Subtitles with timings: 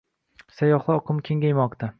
[0.61, 1.89] Sayyohlar oqimi kengaymoqda